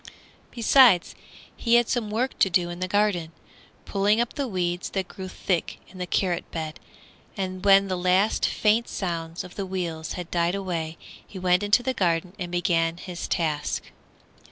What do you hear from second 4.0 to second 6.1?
up the weeds that grew thick in the